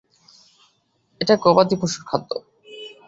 এটা 1.21 1.33
গবাদি 1.43 1.75
পশুর 1.81 2.03
খাদ্য। 2.09 2.31